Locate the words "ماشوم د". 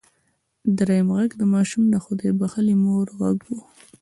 1.53-1.95